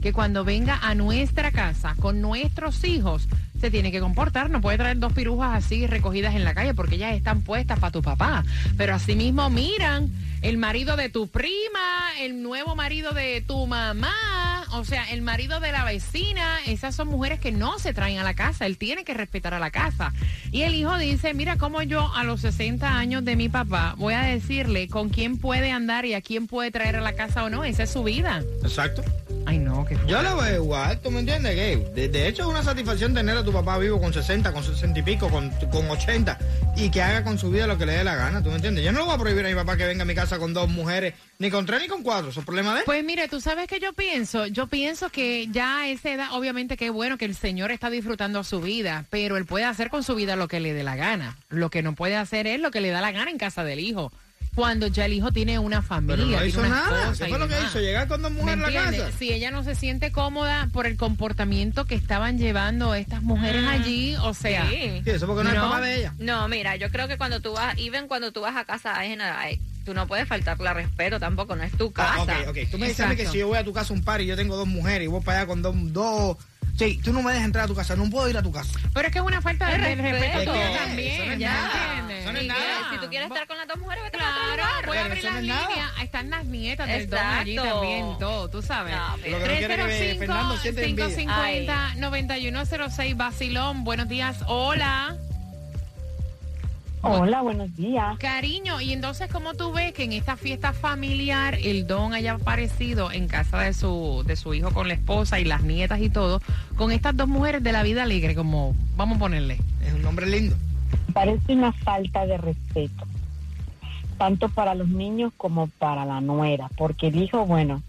que 0.01 0.13
cuando 0.13 0.43
venga 0.43 0.79
a 0.81 0.95
nuestra 0.95 1.51
casa 1.51 1.95
con 1.99 2.21
nuestros 2.21 2.83
hijos 2.83 3.27
se 3.59 3.69
tiene 3.69 3.91
que 3.91 3.99
comportar, 3.99 4.49
no 4.49 4.59
puede 4.59 4.79
traer 4.79 4.97
dos 4.97 5.13
pirujas 5.13 5.63
así 5.63 5.85
recogidas 5.85 6.33
en 6.33 6.43
la 6.43 6.55
calle 6.55 6.73
porque 6.73 6.95
ellas 6.95 7.13
están 7.13 7.43
puestas 7.43 7.79
para 7.79 7.91
tu 7.91 8.01
papá. 8.01 8.43
Pero 8.75 8.95
asimismo 8.95 9.49
miran 9.51 10.09
el 10.41 10.57
marido 10.57 10.95
de 10.95 11.09
tu 11.09 11.27
prima, 11.27 12.13
el 12.19 12.41
nuevo 12.41 12.75
marido 12.75 13.11
de 13.11 13.41
tu 13.41 13.67
mamá, 13.67 14.65
o 14.71 14.83
sea, 14.83 15.11
el 15.11 15.21
marido 15.21 15.59
de 15.59 15.71
la 15.71 15.83
vecina, 15.83 16.57
esas 16.65 16.95
son 16.95 17.09
mujeres 17.09 17.39
que 17.39 17.51
no 17.51 17.77
se 17.77 17.93
traen 17.93 18.17
a 18.17 18.23
la 18.23 18.33
casa, 18.33 18.65
él 18.65 18.79
tiene 18.79 19.03
que 19.03 19.13
respetar 19.13 19.53
a 19.53 19.59
la 19.59 19.69
casa. 19.69 20.11
Y 20.51 20.63
el 20.63 20.73
hijo 20.73 20.97
dice, 20.97 21.35
mira 21.35 21.57
cómo 21.57 21.83
yo 21.83 22.11
a 22.15 22.23
los 22.23 22.41
60 22.41 22.97
años 22.97 23.23
de 23.23 23.35
mi 23.35 23.49
papá 23.49 23.93
voy 23.97 24.15
a 24.15 24.21
decirle 24.21 24.87
con 24.87 25.09
quién 25.09 25.37
puede 25.37 25.71
andar 25.71 26.05
y 26.05 26.15
a 26.15 26.21
quién 26.21 26.47
puede 26.47 26.71
traer 26.71 26.95
a 26.95 27.01
la 27.01 27.13
casa 27.13 27.43
o 27.43 27.49
no, 27.51 27.63
esa 27.63 27.83
es 27.83 27.91
su 27.91 28.03
vida. 28.03 28.43
Exacto. 28.63 29.03
Ay, 29.51 29.59
no, 29.59 29.83
que 29.83 29.97
Yo 30.07 30.21
lo 30.21 30.37
veo 30.37 30.63
igual, 30.63 30.97
¿tú 31.01 31.11
me 31.11 31.19
entiendes? 31.19 31.53
Que 31.55 31.75
de, 31.93 32.07
de 32.07 32.27
hecho 32.29 32.43
es 32.43 32.47
una 32.47 32.63
satisfacción 32.63 33.13
tener 33.13 33.35
a 33.35 33.43
tu 33.43 33.51
papá 33.51 33.77
vivo 33.77 33.99
con 33.99 34.13
60, 34.13 34.53
con 34.53 34.63
60 34.63 34.97
y 34.97 35.03
pico, 35.03 35.27
con, 35.27 35.49
con 35.69 35.89
80 35.89 36.39
y 36.77 36.89
que 36.89 37.01
haga 37.01 37.25
con 37.25 37.37
su 37.37 37.51
vida 37.51 37.67
lo 37.67 37.77
que 37.77 37.85
le 37.85 37.91
dé 37.91 38.05
la 38.05 38.15
gana, 38.15 38.41
¿tú 38.41 38.47
me 38.47 38.55
entiendes? 38.55 38.85
Yo 38.85 38.93
no 38.93 38.99
le 38.99 39.05
voy 39.07 39.15
a 39.15 39.17
prohibir 39.17 39.45
a 39.45 39.49
mi 39.49 39.55
papá 39.55 39.75
que 39.75 39.85
venga 39.85 40.03
a 40.03 40.05
mi 40.05 40.15
casa 40.15 40.39
con 40.39 40.53
dos 40.53 40.69
mujeres, 40.69 41.15
ni 41.37 41.51
con 41.51 41.65
tres 41.65 41.81
ni 41.81 41.89
con 41.89 42.01
cuatro, 42.01 42.29
eso 42.29 42.39
es 42.39 42.45
problema 42.45 42.71
de 42.75 42.79
él. 42.79 42.83
Pues 42.85 43.03
mire, 43.03 43.27
tú 43.27 43.41
sabes 43.41 43.67
que 43.67 43.81
yo 43.81 43.91
pienso, 43.91 44.47
yo 44.47 44.67
pienso 44.67 45.09
que 45.09 45.49
ya 45.51 45.79
a 45.79 45.89
esa 45.89 46.11
edad, 46.13 46.27
obviamente 46.31 46.77
que 46.77 46.85
es 46.85 46.93
bueno 46.93 47.17
que 47.17 47.25
el 47.25 47.35
señor 47.35 47.71
está 47.71 47.89
disfrutando 47.89 48.45
su 48.45 48.61
vida, 48.61 49.03
pero 49.09 49.35
él 49.35 49.45
puede 49.45 49.65
hacer 49.65 49.89
con 49.89 50.03
su 50.03 50.15
vida 50.15 50.37
lo 50.37 50.47
que 50.47 50.61
le 50.61 50.71
dé 50.71 50.83
la 50.83 50.95
gana. 50.95 51.35
Lo 51.49 51.69
que 51.69 51.83
no 51.83 51.93
puede 51.93 52.15
hacer 52.15 52.47
es 52.47 52.61
lo 52.61 52.71
que 52.71 52.79
le 52.79 52.91
da 52.91 53.01
la 53.01 53.11
gana 53.11 53.29
en 53.29 53.37
casa 53.37 53.65
del 53.65 53.81
hijo. 53.81 54.13
Cuando 54.53 54.87
ya 54.87 55.05
el 55.05 55.13
hijo 55.13 55.31
tiene 55.31 55.59
una 55.59 55.81
familia, 55.81 56.25
Pero 56.25 56.39
no 56.39 56.45
hizo 56.45 56.61
nada, 56.61 56.89
cosas 56.89 57.19
¿qué 57.19 57.27
fue 57.27 57.39
lo 57.39 57.47
que 57.47 57.53
demás. 57.55 57.69
hizo? 57.69 57.79
Llegar 57.79 58.07
con 58.09 58.21
dos 58.21 58.31
¿Me 58.31 58.41
mujeres 58.41 58.65
a 58.65 58.69
la 58.91 58.91
casa. 58.97 59.17
Si 59.17 59.31
ella 59.31 59.49
no 59.49 59.63
se 59.63 59.75
siente 59.75 60.11
cómoda 60.11 60.67
por 60.73 60.87
el 60.87 60.97
comportamiento 60.97 61.85
que 61.85 61.95
estaban 61.95 62.37
llevando 62.37 62.93
estas 62.93 63.21
mujeres 63.23 63.65
allí, 63.65 64.15
o 64.17 64.33
sea, 64.33 64.67
Sí. 64.69 65.01
Sí, 65.05 65.09
eso 65.09 65.25
porque 65.25 65.43
no, 65.45 65.49
es 65.51 65.55
papá 65.55 65.79
de 65.81 65.95
ella. 65.99 66.13
No, 66.19 66.47
mira, 66.49 66.75
yo 66.75 66.89
creo 66.91 67.07
que 67.07 67.17
cuando 67.17 67.39
tú 67.39 67.53
vas, 67.53 67.75
even 67.77 68.07
cuando 68.09 68.31
tú 68.33 68.41
vas 68.41 68.57
a 68.57 68.65
casa 68.65 68.99
ajena, 68.99 69.39
ay, 69.39 69.61
tú 69.85 69.93
no 69.93 70.05
puedes 70.05 70.27
faltarle 70.27 70.67
al 70.67 70.75
respeto 70.75 71.17
tampoco, 71.19 71.55
no 71.55 71.63
es 71.63 71.71
tu 71.77 71.91
casa. 71.93 72.25
Ah, 72.27 72.41
ok, 72.43 72.49
ok. 72.49 72.57
Tú 72.71 72.77
me 72.77 72.87
dices 72.89 73.05
a 73.05 73.07
mí 73.07 73.15
que 73.15 73.25
si 73.27 73.37
yo 73.37 73.47
voy 73.47 73.57
a 73.57 73.63
tu 73.63 73.71
casa 73.71 73.93
un 73.93 74.03
par 74.03 74.19
y 74.19 74.25
yo 74.25 74.35
tengo 74.35 74.57
dos 74.57 74.67
mujeres 74.67 75.05
y 75.05 75.07
voy 75.07 75.21
para 75.21 75.39
allá 75.39 75.47
con 75.47 75.61
dos... 75.61 75.73
dos 75.93 76.37
sí, 76.77 76.99
tú 77.03 77.13
no 77.13 77.21
me 77.21 77.31
dejas 77.31 77.45
entrar 77.45 77.65
a 77.65 77.67
tu 77.67 77.75
casa, 77.75 77.95
no 77.95 78.09
puedo 78.09 78.27
ir 78.29 78.37
a 78.37 78.41
tu 78.41 78.51
casa. 78.51 78.79
pero 78.93 79.07
es 79.07 79.13
que 79.13 79.19
es 79.19 79.25
una 79.25 79.41
falta 79.41 79.67
de, 79.67 79.77
respeto 79.77 80.03
respeto. 80.03 80.51
tuyo 80.51 80.63
Eso 80.63 80.71
no 80.73 80.77
también, 80.79 81.21
es 81.21 81.27
¿me 81.27 81.37
nada. 81.45 81.71
entiendes? 81.99 82.19
Eso 82.21 82.31
no 82.33 82.37
es 82.37 82.43
Y 82.43 82.47
que 82.47 82.53
nada. 82.53 82.89
si 82.91 82.97
tú 82.97 83.09
quieres 83.09 83.27
estar 83.29 83.47
con 83.47 83.57
las 83.57 83.67
dos 83.67 83.77
mujeres, 83.77 84.03
vete 84.03 84.17
a 84.17 84.19
otro 84.21 84.31
Claro, 84.41 84.55
lugar. 84.63 84.85
voy 84.87 84.97
a 84.97 85.01
abrir 85.05 85.17
eso 85.19 85.27
la 85.27 85.33
no 85.33 85.39
es 85.39 85.45
nada. 85.47 85.67
línea. 85.69 85.91
Están 86.01 86.29
las 86.29 86.45
nietas 86.45 86.87
del 86.87 87.09
don 87.09 87.19
allí 87.19 87.51
Exacto. 87.57 87.73
también, 87.79 88.05
todo, 88.19 88.49
tú 88.49 88.61
sabes. 88.61 88.95
No, 88.95 89.15
pero- 89.21 89.39
Lo 89.39 89.43
que 89.45 89.51
no 89.51 89.57
quiere 89.67 90.11
que 90.13 90.15
Fernando 90.19 90.57
siente 90.57 90.85
envidia. 90.85 91.07
550-9106 91.95 93.15
Basilón. 93.17 93.83
Buenos 93.83 94.07
días, 94.09 94.37
hola. 94.47 95.15
Hola, 97.03 97.41
buenos 97.41 97.75
días. 97.75 98.15
Cariño, 98.19 98.79
y 98.79 98.93
entonces, 98.93 99.27
¿cómo 99.31 99.55
tú 99.55 99.71
ves 99.71 99.91
que 99.91 100.03
en 100.03 100.13
esta 100.13 100.37
fiesta 100.37 100.71
familiar 100.71 101.57
el 101.63 101.87
don 101.87 102.13
haya 102.13 102.33
aparecido 102.33 103.11
en 103.11 103.27
casa 103.27 103.59
de 103.61 103.73
su, 103.73 104.23
de 104.27 104.35
su 104.35 104.53
hijo 104.53 104.71
con 104.71 104.87
la 104.87 104.93
esposa 104.93 105.39
y 105.39 105.45
las 105.45 105.63
nietas 105.63 105.99
y 105.99 106.11
todo, 106.11 106.41
con 106.77 106.91
estas 106.91 107.17
dos 107.17 107.27
mujeres 107.27 107.63
de 107.63 107.71
la 107.71 107.81
vida 107.81 108.03
alegre, 108.03 108.35
como 108.35 108.75
vamos 108.95 109.15
a 109.15 109.19
ponerle? 109.19 109.57
Es 109.83 109.93
un 109.93 110.03
nombre 110.03 110.27
lindo. 110.27 110.55
Parece 111.11 111.53
una 111.53 111.71
falta 111.71 112.27
de 112.27 112.37
respeto, 112.37 113.05
tanto 114.19 114.49
para 114.49 114.75
los 114.75 114.87
niños 114.87 115.33
como 115.37 115.67
para 115.79 116.05
la 116.05 116.21
nuera, 116.21 116.69
porque 116.77 117.07
el 117.07 117.15
hijo, 117.15 117.47
bueno, 117.47 117.81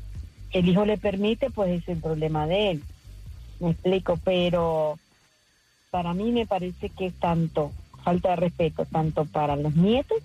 el 0.52 0.66
hijo 0.66 0.87
le 0.87 0.97
permite, 0.97 1.50
pues 1.50 1.83
es 1.83 1.88
el 1.88 1.99
problema 1.99 2.47
de 2.47 2.71
él. 2.71 2.83
Me 3.61 3.73
explico, 3.73 4.19
pero 4.25 4.99
para 5.90 6.14
mí 6.14 6.33
me 6.33 6.47
parece 6.47 6.88
que 6.88 7.07
es 7.07 7.14
tanto 7.14 7.73
falta 8.02 8.30
de 8.30 8.37
respeto, 8.37 8.85
tanto 8.87 9.25
para 9.25 9.56
los 9.56 9.75
nietos 9.75 10.18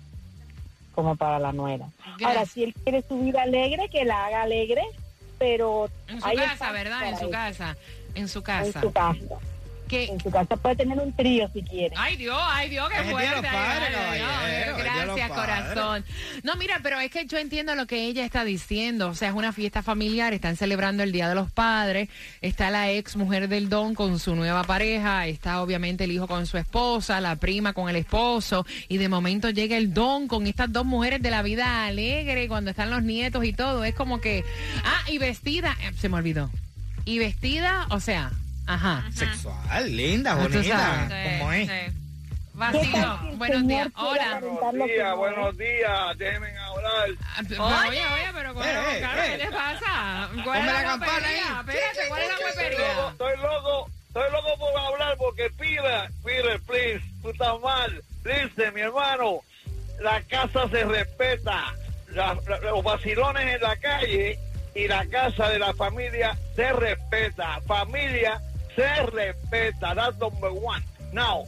como 0.94 1.16
para 1.16 1.38
la 1.38 1.52
nuera. 1.52 1.86
Ahora, 2.24 2.44
si 2.44 2.64
él 2.64 2.74
quiere 2.74 3.02
su 3.02 3.20
vida 3.20 3.42
alegre, 3.42 3.88
que 3.88 4.04
la 4.04 4.26
haga 4.26 4.42
alegre, 4.42 4.82
pero 5.38 5.88
En 6.08 6.20
su 6.20 6.28
casa, 6.34 6.72
¿verdad? 6.72 7.08
En 7.08 7.18
su 7.18 7.30
casa. 7.30 7.76
En 8.14 8.28
su 8.28 8.38
En 8.38 8.44
casa. 8.44 8.80
su 8.80 8.92
casa. 8.92 9.18
Que, 9.88 10.04
En 10.04 10.20
su 10.20 10.30
casa 10.30 10.56
puede 10.56 10.76
tener 10.76 10.98
un 10.98 11.12
trío 11.12 11.48
si 11.52 11.62
quiere. 11.62 11.94
Ay 11.96 12.16
Dios, 12.16 12.38
ay 12.50 12.68
Dios, 12.70 12.88
qué 12.90 13.02
fuerte. 13.10 13.48
ay, 13.48 13.94
ay, 13.96 14.20
ay, 14.22 14.64
Gracias, 14.78 15.28
corazón. 15.30 16.04
No, 16.42 16.56
mira, 16.56 16.80
pero 16.82 17.00
es 17.00 17.10
que 17.10 17.26
yo 17.26 17.38
entiendo 17.38 17.74
lo 17.74 17.86
que 17.86 18.04
ella 18.06 18.24
está 18.24 18.44
diciendo. 18.44 19.08
O 19.08 19.14
sea, 19.14 19.28
es 19.30 19.34
una 19.34 19.52
fiesta 19.52 19.82
familiar, 19.82 20.32
están 20.34 20.56
celebrando 20.56 21.02
el 21.02 21.12
Día 21.12 21.28
de 21.28 21.34
los 21.34 21.50
Padres. 21.50 22.08
Está 22.40 22.70
la 22.70 22.90
ex 22.90 23.16
mujer 23.16 23.48
del 23.48 23.68
Don 23.68 23.94
con 23.94 24.18
su 24.18 24.34
nueva 24.36 24.64
pareja. 24.64 25.26
Está 25.26 25.62
obviamente 25.62 26.04
el 26.04 26.12
hijo 26.12 26.26
con 26.26 26.46
su 26.46 26.58
esposa, 26.58 27.20
la 27.20 27.36
prima 27.36 27.72
con 27.72 27.88
el 27.88 27.96
esposo. 27.96 28.66
Y 28.88 28.98
de 28.98 29.08
momento 29.08 29.50
llega 29.50 29.76
el 29.76 29.94
Don 29.94 30.28
con 30.28 30.46
estas 30.46 30.72
dos 30.72 30.84
mujeres 30.84 31.22
de 31.22 31.30
la 31.30 31.42
vida 31.42 31.86
alegre 31.86 32.48
cuando 32.48 32.70
están 32.70 32.90
los 32.90 33.02
nietos 33.02 33.44
y 33.44 33.52
todo. 33.52 33.84
Es 33.84 33.94
como 33.94 34.20
que. 34.20 34.44
Ah, 34.84 35.02
y 35.10 35.18
vestida. 35.18 35.76
eh, 35.82 35.92
Se 35.98 36.08
me 36.08 36.16
olvidó. 36.16 36.50
Y 37.04 37.18
vestida, 37.18 37.86
o 37.90 38.00
sea, 38.00 38.30
ajá. 38.68 39.04
Sexual, 39.12 39.96
linda, 39.96 40.32
Ah, 40.32 40.34
bonita. 40.36 41.08
¿Cómo 41.38 41.52
es? 41.52 41.68
Sí. 41.68 41.74
¿Qué 41.74 41.92
Vacilo. 42.54 42.92
tal 42.92 43.20
si 43.20 43.28
el 43.28 43.36
Buenos 43.36 43.66
días. 43.68 43.88
Hola. 43.94 44.40
no 44.40 44.84
es? 44.84 45.16
buenos 45.16 45.58
días, 45.58 46.18
déjenme 46.18 46.58
hablar. 46.58 47.08
Ah, 47.58 47.84
Oye, 47.88 48.00
oye, 48.06 48.30
pero 48.34 48.54
¿cuál, 48.54 48.68
Eh, 48.68 48.72
eh, 48.72 48.98
eh. 49.02 49.36
¿qué 49.38 49.44
te 49.46 49.52
pasa? 49.52 50.28
¿Cuál 50.32 50.44
Ponme 50.44 50.58
es 50.60 50.66
la 50.74 50.82
campana 50.82 51.28
ahí. 51.28 51.36
Espérate, 51.38 52.08
¿cuál 52.08 52.22
es 52.22 52.28
la 52.28 52.34
Estoy 52.48 52.70
loco, 52.78 53.10
estoy 53.10 53.36
loco, 53.36 53.90
estoy 54.08 54.32
loco 54.32 54.58
por 54.58 54.80
hablar 54.80 55.16
porque 55.18 55.50
Peter, 55.56 56.10
Peter, 56.24 56.60
please, 56.66 57.00
tú 57.22 57.30
estás 57.30 57.60
mal. 57.62 58.02
Listen, 58.24 58.74
mi 58.74 58.80
hermano, 58.80 59.40
la 60.00 60.20
casa 60.22 60.68
se 60.68 60.84
respeta. 60.84 61.74
La- 62.08 62.36
la- 62.48 62.58
los 62.58 62.82
vacilones 62.82 63.54
en 63.54 63.60
la 63.62 63.76
calle 63.76 64.38
y 64.74 64.88
la 64.88 65.06
casa 65.06 65.48
de 65.50 65.58
la 65.60 65.72
familia 65.74 66.36
se 66.56 66.72
respeta. 66.72 67.60
Familia 67.68 68.40
se 68.78 69.06
respeta. 69.06 69.94
That's 69.94 70.18
number 70.18 70.50
one. 70.52 70.82
Now, 71.12 71.44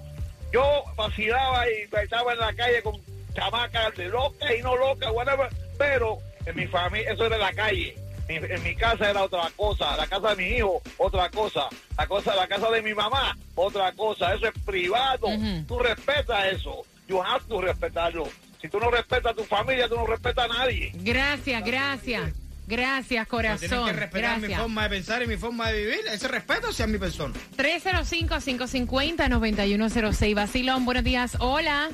yo 0.52 0.84
vacilaba 0.96 1.64
y 1.68 1.88
estaba 2.02 2.32
en 2.32 2.38
la 2.38 2.52
calle 2.54 2.82
con 2.82 3.00
chamacas 3.34 3.96
de 3.96 4.08
loca 4.08 4.54
y 4.54 4.62
no 4.62 4.76
loca, 4.76 5.12
whatever, 5.12 5.48
pero 5.78 6.18
en 6.46 6.56
mi 6.56 6.66
familia, 6.66 7.12
eso 7.12 7.26
era 7.26 7.38
la 7.38 7.52
calle. 7.52 7.96
En, 8.28 8.50
en 8.50 8.62
mi 8.62 8.76
casa 8.76 9.10
era 9.10 9.22
otra 9.22 9.50
cosa, 9.56 9.96
la 9.96 10.06
casa 10.06 10.34
de 10.34 10.36
mi 10.36 10.56
hijo, 10.56 10.80
otra 10.98 11.28
cosa, 11.30 11.68
la 11.96 12.06
cosa, 12.06 12.34
la 12.36 12.46
casa 12.46 12.70
de 12.70 12.82
mi 12.82 12.94
mamá, 12.94 13.36
otra 13.56 13.92
cosa, 13.92 14.34
eso 14.34 14.46
es 14.46 14.54
privado. 14.64 15.28
Tú 15.66 15.78
respetas 15.78 16.52
eso, 16.52 16.82
you 17.08 17.20
have 17.20 17.44
to 17.48 17.60
respetarlo. 17.60 18.28
Si 18.60 18.68
tú 18.68 18.78
no 18.78 18.90
respetas 18.90 19.32
a 19.32 19.34
tu 19.34 19.44
familia, 19.44 19.88
tú 19.88 19.96
no 19.96 20.06
respetas 20.06 20.44
a 20.44 20.48
nadie. 20.48 20.92
Gracias, 20.94 21.64
gracias. 21.64 22.39
Gracias, 22.70 23.26
corazón. 23.26 23.86
que 23.86 23.92
respetar 23.92 24.36
mi 24.36 24.42
Gracias. 24.42 24.60
forma 24.60 24.82
de 24.84 24.88
pensar 24.90 25.20
y 25.22 25.26
mi 25.26 25.36
forma 25.36 25.68
de 25.70 25.78
vivir. 25.84 26.00
Ese 26.12 26.28
respeto 26.28 26.68
hacia 26.68 26.86
mi 26.86 26.98
persona. 26.98 27.34
305-550-9106. 27.56 30.34
Vacilón, 30.34 30.84
buenos 30.84 31.02
días. 31.02 31.36
Hola. 31.40 31.88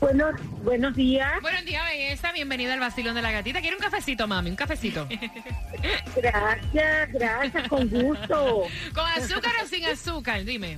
Buenos, 0.00 0.34
buenos 0.62 0.94
días. 0.94 1.40
Buenos 1.40 1.64
días, 1.64 1.82
belleza. 1.88 2.32
Bienvenida 2.32 2.74
al 2.74 2.80
Vacilón 2.80 3.14
de 3.14 3.22
la 3.22 3.32
Gatita. 3.32 3.62
¿Quiere 3.62 3.76
un 3.76 3.82
cafecito, 3.82 4.28
mami? 4.28 4.50
Un 4.50 4.56
cafecito. 4.56 5.08
Gracias, 6.16 7.12
gracias, 7.12 7.68
con 7.68 7.88
gusto. 7.88 8.64
¿Con 8.94 9.06
azúcar 9.16 9.52
o 9.62 9.66
sin 9.66 9.86
azúcar? 9.86 10.44
Dime. 10.44 10.76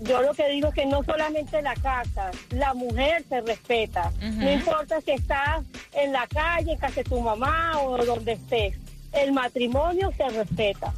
Yo 0.00 0.20
lo 0.22 0.34
que 0.34 0.48
digo 0.50 0.68
es 0.68 0.74
que 0.74 0.84
no 0.86 1.02
solamente 1.04 1.62
la 1.62 1.74
casa, 1.74 2.30
la 2.50 2.74
mujer 2.74 3.24
se 3.28 3.40
respeta. 3.40 4.12
No 4.20 4.50
importa 4.52 5.00
si 5.00 5.12
estás 5.12 5.64
en 5.94 6.12
la 6.12 6.26
calle, 6.26 6.72
en 6.72 6.78
casa 6.78 6.96
de 6.96 7.04
tu 7.04 7.20
mamá 7.20 7.80
o 7.80 8.04
donde 8.04 8.32
estés. 8.32 8.74
El 9.12 9.32
matrimonio 9.32 10.12
se 10.16 10.28
respeta. 10.28 10.92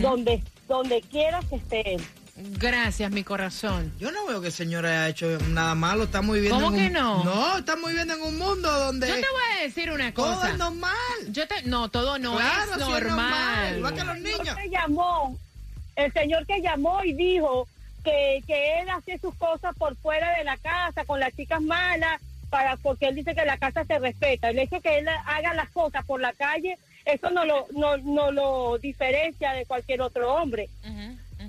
Donde 0.00 0.42
donde 0.68 1.02
quiera 1.02 1.40
que 1.50 1.56
esté 1.56 1.94
él. 1.96 2.02
Gracias, 2.36 3.10
mi 3.12 3.22
corazón. 3.22 3.92
yo 3.98 4.10
no 4.10 4.26
veo 4.26 4.40
que 4.40 4.46
el 4.48 4.52
señor 4.52 4.86
haya 4.86 5.08
hecho 5.08 5.38
nada 5.50 5.74
malo. 5.74 6.04
Estamos 6.04 6.34
viviendo 6.34 6.58
¿Cómo 6.64 6.74
en 6.76 6.80
que 6.82 6.86
un- 6.88 6.92
no? 6.94 7.22
No, 7.24 7.58
estamos 7.58 7.90
viviendo 7.90 8.14
en 8.14 8.22
un 8.22 8.38
mundo 8.38 8.72
donde 8.72 9.06
Yo 9.06 9.14
te 9.14 9.20
voy 9.20 9.58
a 9.58 9.62
decir 9.62 9.92
una 9.92 10.12
todo 10.14 10.34
cosa. 10.34 10.50
es 10.50 10.58
normal. 10.58 10.94
Yo 11.28 11.46
te, 11.46 11.62
no, 11.64 11.90
todo 11.90 12.18
no 12.18 12.34
claro, 12.36 12.72
es 12.72 12.84
sí 12.86 12.92
es 12.92 13.02
normal. 13.02 13.76
Igual 13.76 13.94
que 13.94 14.04
los 14.04 14.16
El 14.16 14.22
niños. 14.24 14.38
señor 14.38 14.56
que 14.56 14.68
llamó, 14.70 15.38
el 15.96 16.12
señor 16.12 16.46
que 16.46 16.60
llamó 16.62 17.04
y 17.04 17.12
dijo 17.12 17.68
que, 18.04 18.42
que 18.46 18.80
él 18.80 18.88
hace 18.90 19.18
sus 19.18 19.34
cosas 19.34 19.74
por 19.76 19.96
fuera 19.96 20.36
de 20.36 20.44
la 20.44 20.56
casa 20.58 21.04
con 21.04 21.18
las 21.18 21.34
chicas 21.34 21.60
malas 21.60 22.20
para 22.50 22.76
porque 22.76 23.08
él 23.08 23.16
dice 23.16 23.34
que 23.34 23.44
la 23.44 23.58
casa 23.58 23.84
se 23.84 23.98
respeta. 23.98 24.50
El 24.50 24.58
hecho 24.60 24.80
que 24.80 24.98
él 24.98 25.08
haga 25.26 25.54
las 25.54 25.70
cosas 25.70 26.04
por 26.04 26.20
la 26.20 26.32
calle, 26.34 26.78
eso 27.04 27.30
no 27.30 27.44
lo 27.44 27.66
no, 27.72 27.96
no 27.96 28.30
lo 28.30 28.78
diferencia 28.78 29.52
de 29.52 29.66
cualquier 29.66 30.02
otro 30.02 30.34
hombre. 30.34 30.68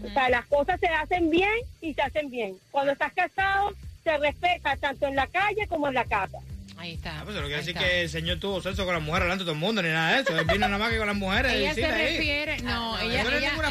O 0.03 0.09
sea, 0.09 0.29
las 0.29 0.45
cosas 0.47 0.79
se 0.79 0.87
hacen 0.87 1.29
bien 1.29 1.53
y 1.81 1.93
se 1.93 2.01
hacen 2.01 2.29
bien. 2.29 2.57
Cuando 2.71 2.91
estás 2.91 3.13
casado, 3.13 3.71
se 4.03 4.17
respeta 4.17 4.75
tanto 4.77 5.07
en 5.07 5.15
la 5.15 5.27
calle 5.27 5.67
como 5.67 5.87
en 5.87 5.93
la 5.93 6.05
casa. 6.05 6.39
Ahí 6.77 6.93
está. 6.93 7.21
Ah, 7.21 7.23
pues 7.23 7.35
quiere 7.37 7.53
ahí 7.55 7.59
decir 7.61 7.73
que 7.75 8.01
el 8.03 8.09
señor 8.09 8.37
tuvo 8.39 8.61
sexo 8.61 8.85
con 8.85 8.93
la 8.93 8.99
mujer 8.99 9.23
delante 9.23 9.43
de 9.43 9.45
todo 9.45 9.53
el 9.53 9.59
mundo 9.59 9.81
ni 9.81 9.89
nada 9.89 10.15
de 10.15 10.21
eso. 10.21 10.37
Él 10.37 10.45
vino 10.45 10.59
nada 10.67 10.77
más 10.77 10.91
que 10.91 10.97
con 10.97 11.07
las 11.07 11.15
mujeres. 11.15 11.53
Ella 11.53 11.73
se 11.73 11.81
sí, 11.81 11.85
ahí. 11.85 12.17
refiere, 12.17 12.57
no, 12.61 12.69
no, 12.97 12.99
ella, 12.99 13.23
no 13.23 13.29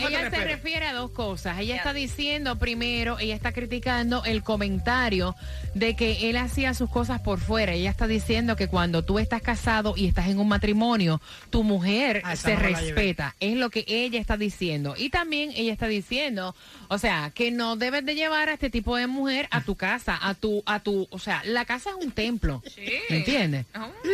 ella- 0.08 0.30
se 0.30 0.44
refiere 0.44 0.86
a 0.86 0.92
dos 0.94 1.10
cosas. 1.10 1.58
Ella 1.60 1.76
está 1.76 1.92
diciendo 1.92 2.58
primero, 2.58 3.18
ella 3.18 3.34
está 3.34 3.52
criticando 3.52 4.24
el 4.24 4.42
comentario 4.42 5.36
de 5.74 5.94
que 5.96 6.30
él 6.30 6.36
hacía 6.38 6.72
sus 6.74 6.88
cosas 6.90 7.20
por 7.20 7.38
fuera. 7.40 7.72
Ella 7.72 7.90
está 7.90 8.06
diciendo 8.06 8.56
que 8.56 8.68
cuando 8.68 9.04
tú 9.04 9.18
estás 9.18 9.42
casado 9.42 9.94
y 9.96 10.06
estás 10.06 10.28
en 10.28 10.38
un 10.38 10.48
matrimonio, 10.48 11.20
tu 11.50 11.62
mujer 11.62 12.22
Ah, 12.24 12.36
se 12.36 12.56
respeta. 12.56 13.34
Es 13.38 13.56
lo 13.56 13.70
que 13.70 13.84
ella 13.86 14.18
está 14.18 14.36
diciendo. 14.36 14.94
Y 14.96 15.10
también 15.10 15.52
ella 15.54 15.72
está 15.72 15.88
diciendo, 15.88 16.56
o 16.88 16.98
sea, 16.98 17.30
que 17.34 17.50
no 17.50 17.76
debes 17.76 18.04
de 18.06 18.14
llevar 18.14 18.48
a 18.48 18.54
este 18.54 18.70
tipo 18.70 18.96
de 18.96 19.06
mujer 19.06 19.46
a 19.50 19.60
tu 19.62 19.74
casa, 19.76 20.18
a 20.20 20.34
tu, 20.34 20.62
a 20.66 20.80
tu, 20.80 21.06
o 21.10 21.18
sea, 21.18 21.42
la 21.44 21.64
casa 21.64 21.90
es 21.90 21.96
un 22.04 22.12
templo. 22.12 22.62
¿Me 23.11 23.16
entiendes? 23.18 23.66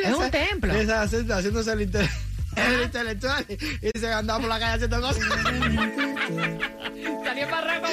Es 0.04 0.14
un 0.14 0.30
templo. 0.30 0.72
Esa 0.74 1.02
haciendo- 1.02 1.34
haciéndose 1.34 1.72
el, 1.72 1.80
inte- 1.90 2.10
el 2.56 2.82
intelectual 2.82 3.46
y 3.48 3.98
se 3.98 4.12
andaba 4.12 4.40
por 4.40 4.48
la 4.48 4.58
calle 4.58 4.72
haciendo 4.74 5.00
cosas. 5.00 5.24
Salió 7.24 7.44
en 7.44 7.50
barranco 7.50 7.88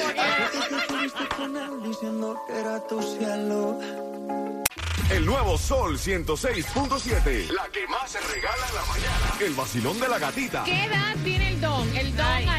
El 5.10 5.26
nuevo 5.26 5.58
Sol 5.58 5.97
106.7. 5.97 7.50
La 7.52 7.65
que 7.71 7.88
más 7.88 8.12
se 8.12 8.19
regala 8.19 8.67
en 8.69 8.76
la 8.76 8.86
mañana. 8.86 9.34
El 9.39 9.54
vacilón 9.54 10.00
de 10.00 10.08
la 10.10 10.19
gatita. 10.19 10.63
¿Qué 10.65 10.84
edad 10.84 11.15
tiene 11.23 11.50
el 11.50 11.62
don? 11.62 11.97
El 11.97 12.15
don 12.15 12.50